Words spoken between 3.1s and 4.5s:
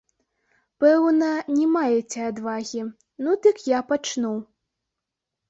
ну дык я пачну.